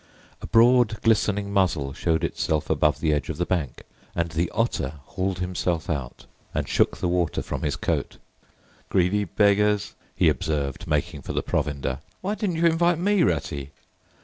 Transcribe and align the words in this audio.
A 0.41 0.47
broad 0.47 0.99
glistening 1.03 1.53
muzzle 1.53 1.93
showed 1.93 2.23
itself 2.23 2.71
above 2.71 3.01
the 3.01 3.13
edge 3.13 3.29
of 3.29 3.37
the 3.37 3.45
bank, 3.45 3.83
and 4.15 4.31
the 4.31 4.49
Otter 4.49 4.95
hauled 5.05 5.37
himself 5.37 5.91
out 5.91 6.25
and 6.55 6.67
shook 6.67 6.97
the 6.97 7.07
water 7.07 7.43
from 7.43 7.61
his 7.61 7.75
coat. 7.75 8.17
"Greedy 8.89 9.25
beggars!" 9.25 9.93
he 10.15 10.27
observed, 10.27 10.87
making 10.87 11.21
for 11.21 11.33
the 11.33 11.43
provender. 11.43 11.99
"Why 12.21 12.33
didn't 12.33 12.55
you 12.55 12.65
invite 12.65 12.97
me, 12.97 13.21
Ratty?" 13.21 13.73